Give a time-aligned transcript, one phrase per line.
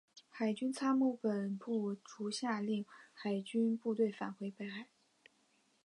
[0.31, 4.87] 海军参谋本部遂下令海军部队返回北海。